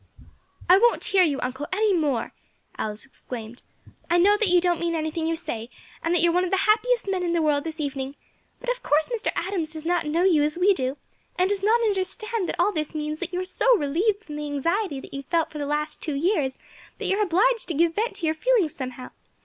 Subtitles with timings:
[0.67, 2.33] "I won't hear you, uncle, any more,"
[2.75, 3.61] Alice exclaimed;
[4.09, 5.69] "I know that you don't mean anything you say,
[6.01, 8.15] and that you are one of the happiest men in the world this evening;
[8.59, 9.31] but of course Mr.
[9.35, 10.97] Adams does not know you as we do,
[11.37, 14.45] and does not understand that all this means that you are so relieved from the
[14.47, 16.57] anxiety that you have felt for the last two years
[16.97, 19.11] that you are obliged to give vent to your feelings somehow.